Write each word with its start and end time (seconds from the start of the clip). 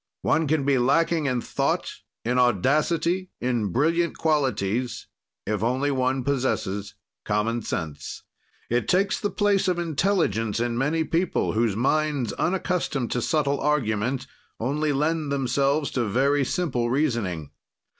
One 0.23 0.47
can 0.47 0.65
be 0.65 0.79
lacking 0.79 1.27
in 1.27 1.41
thought, 1.41 1.97
in 2.25 2.39
audacity, 2.39 3.29
in 3.39 3.67
brilliant 3.71 4.17
qualities, 4.17 5.05
if 5.45 5.61
only 5.61 5.91
one 5.91 6.23
possesses 6.23 6.95
common 7.23 7.61
sense. 7.61 8.23
It 8.67 8.87
takes 8.87 9.19
the 9.19 9.29
place 9.29 9.67
of 9.67 9.77
intelligence 9.77 10.59
in 10.59 10.75
many 10.75 11.03
people, 11.03 11.53
whose 11.53 11.75
minds, 11.75 12.33
unaccustomed 12.33 13.11
to 13.11 13.21
subtle 13.21 13.59
argument, 13.59 14.25
only 14.59 14.91
lend 14.91 15.31
themselves 15.31 15.91
to 15.91 16.05
very 16.05 16.43
simple 16.45 16.89
reasoning. 16.89 17.51